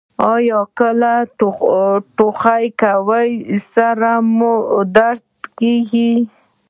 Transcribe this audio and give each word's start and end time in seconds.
ایا 0.33 0.59
کله 0.79 1.13
چې 1.37 1.47
ټوخی 2.15 2.65
کوئ 2.81 3.27
سر 3.71 3.99
مو 4.37 4.53
دردیږي؟ 4.95 6.11